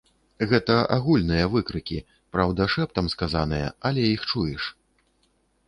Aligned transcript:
Гэта 0.51 0.77
агульныя 0.95 1.45
выкрыкі, 1.57 1.99
праўда, 2.37 2.67
шэптам 2.77 3.13
сказаныя, 3.17 3.67
але 3.91 4.01
іх 4.17 4.21
чуеш. 4.33 4.63